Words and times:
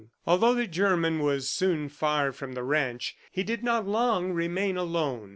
Although 0.25 0.55
the 0.55 0.65
German 0.65 1.19
was 1.19 1.47
soon 1.47 1.87
far 1.87 2.31
from 2.31 2.53
the 2.53 2.63
ranch, 2.63 3.15
he 3.31 3.43
did 3.43 3.63
not 3.63 3.87
long 3.87 4.31
remain 4.33 4.75
alone. 4.75 5.29